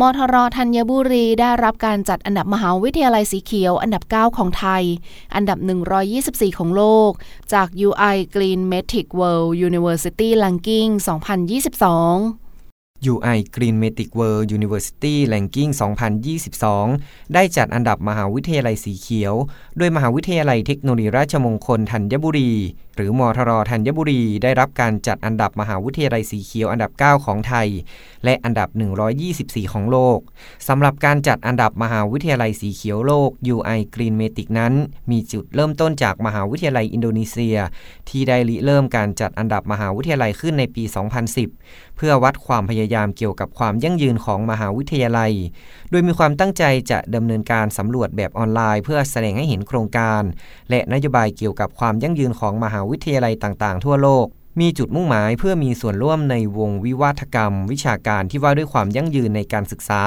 [0.00, 4.84] มทรธัญบุรีได้รับการจัดอันดับมหาวิทยาลัยสีเขียว อันดับ 9 ของไทย
[5.34, 5.58] อันดับ
[6.08, 7.10] 124 ของโลก
[7.52, 12.48] จาก UI Green Metric World University Ranking 2022
[13.12, 15.70] UI Green Metric World University Ranking
[16.72, 19.34] 2022 ได้จัดอันดับมหาวิทยาลัยสีเขียว
[19.78, 22.52] โดยมหาวิทยาลัยเทคโนโลยีราชมงคลธัญบุรี
[22.98, 27.68] หรือมทรธัญบุรี ได้รับการจัดอันดับมหาวิทยาลัยสีเขียวอันดับ 9 ของไทย
[28.24, 28.68] และอันดับ
[29.20, 30.18] 124 ของโลก
[30.68, 34.72] สำหรับการจัดอันดับมหาวิทยาลัยสีเขียวโลก UI Green Metric นั้น
[35.10, 37.56] มีจุดเริ่มต้นจากมหาวิทยาลัยอินโดนีเซีย
[38.08, 40.84] ที่ได้ริเริ่มการจัดอันดับมหาวิทยาลัยขึ้นในปี
[41.40, 45.32] 2010 เพื่อวัดความพยายามเกี่ยวกับความยั่งยืนของมหาวิทยาลัย
[45.90, 50.22] โดยมีความตั้งใจจะดำเนินการสำรวจแบบออนไลน์ เพื่อแสดงให้เห็นโครงการ
[50.70, 54.26] และนโยบายเกี่ยวกับความยั่งยืนของมหาวิทยาลัยต่างๆ ทั่วโลก
[54.60, 60.02] มีจุดมุ่งหมายเพื่อมีส่วนร่วมในวงวิวาทกรรม วิชาการที่ว่าด้วยความยั่งยืนในการศึกษา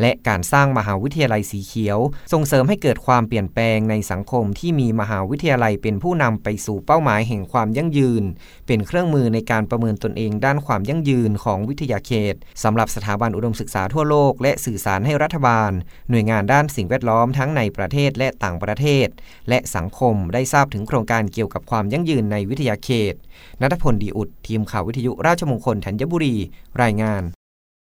[0.00, 1.98] และการสร้างมหาวิทยาลัยสีเขียว
[2.32, 8.24] ส่งเสริมให้เกิดความเปลี่ยนแปลงในสังคมที่มีมหาวิทยาลัยเป็นผู้นำไปสู่เป้าหมายแห่งความยั่งยืน
[8.66, 15.70] เป็นเครื่องมือในการประเมินตนเองด้านความยั่งยืนของวิทยาเขตสำหรับสถาบันอุดมศึกษาทั่วโลก และสื่อสารให้รัฐบาล
[16.10, 19.06] หน่วยงานด้านสิ่งแวดล้อมทั้งในประเทศและต่างประเทศ
[19.48, 23.14] และสังคมได้ทราบถึงโครงการเกี่ยวกับความยั่งยืนในวิทยาเขต
[23.62, 26.34] นัทพลดีอุด ทีมข่าววิทยุราชมงคลธัญบุรี
[26.82, 27.22] รายงาน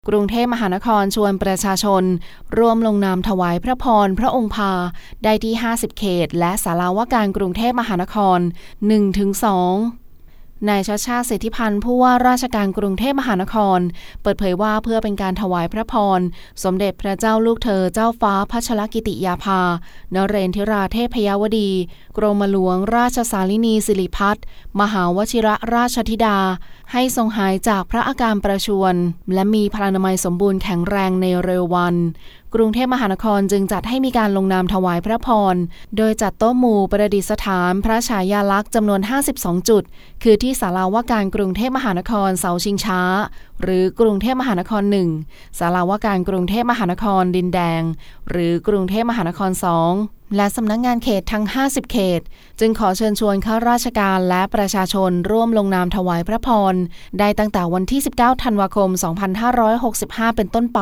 [0.09, 2.03] กรุงเทพมหานครชวนประชาชน
[2.57, 4.71] ร่วมลงนามถวายพระพรพระองค์พา
[5.23, 8.39] ได้ที่ 50 เขต และสาราวาการกรุงเทพมหานคร
[9.05, 10.06] 1-2
[10.69, 13.79] นายชาชาติเศรษฐิพันธ์ผู้ว่าราชการกรุงเทพมหานคร
[14.21, 16.19] เปิดเผยว่าเพื่อเป็นการถวายพระพร
[16.63, 19.61] สมเด็จพระเจ้าลูกเธอเจ้าฟ้าพัชรกิติยาภา
[20.15, 21.71] นเรนทิราเทพยวดี
[22.17, 24.43] กรมหลวงราชสารินีสิริพัฒน์
[24.79, 26.37] มหาวชิระราชธิดา
[26.91, 28.95] ให้ทรงหายจากพระอาการประชวร
[29.33, 31.95] และมีพลานามัยสมบูรณ์แข็งแรงในเร็ววัน
[32.55, 35.55] กรุงเทพมหานครจึงจัดให้มีการลงนามถวายพระพร
[35.97, 39.01] โดยจัดโต๊ะหมู่ประดิษฐาน พระฉายาลักษณ์จำนวน
[39.33, 39.83] 52 จุด
[40.23, 43.01] คือที่ศาลาว่าการกรุงเทพมหานครเสาชิงช้า
[43.61, 45.09] หรือกรุงเทพมหานครหนึ่ง
[45.59, 47.81] ศาลาว่าการกรุงเทพมหานครดินแดง
[48.29, 49.93] หรือกรุงเทพมหานครสอง
[50.35, 52.21] และสำนักงงานเขตทั้ง 50 เขต
[52.59, 56.75] จึงขอเชิญชวนข้าราชการและประชาชนร่วมลงนามถวายพระพร
[57.19, 58.89] ได้ตั้งแต่วันที่ 19 ธันวาคม
[59.63, 60.81] 2565 เป็นต้นไป